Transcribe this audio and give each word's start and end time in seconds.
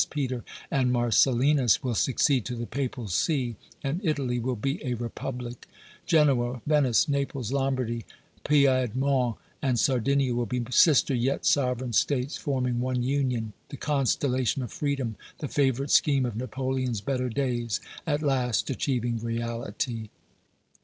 Peter 0.09 0.43
and 0.71 0.91
Marcellinus, 0.91 1.83
will 1.83 1.93
succeed 1.93 2.43
to 2.43 2.55
the 2.55 2.65
Papal 2.65 3.07
See, 3.07 3.55
and 3.83 4.03
Italy 4.03 4.39
will 4.39 4.55
be 4.55 4.83
a 4.83 4.95
republic; 4.95 5.67
Genoa, 6.07 6.59
Venice, 6.65 7.07
Naples, 7.07 7.51
Lombardy, 7.51 8.05
Piedmont 8.43 9.37
and 9.61 9.77
Sardinia 9.77 10.33
will 10.33 10.47
be 10.47 10.63
sister 10.71 11.13
yet 11.13 11.45
sovereign 11.45 11.93
states, 11.93 12.35
forming 12.35 12.79
one 12.79 13.03
union 13.03 13.53
the 13.69 13.77
constellation 13.77 14.63
of 14.63 14.71
freedom, 14.73 15.17
the 15.37 15.47
favorite 15.47 15.91
scheme 15.91 16.25
of 16.25 16.35
Napoleon's 16.35 16.99
better 17.01 17.29
days 17.29 17.79
at 18.07 18.23
last 18.23 18.71
achieving 18.71 19.19
reality. 19.19 20.09